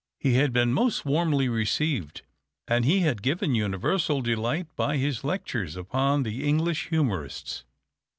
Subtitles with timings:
[0.17, 2.23] He had been most warmly received,
[2.67, 7.65] and he had given universal delight by his lectures upon the English Humorists.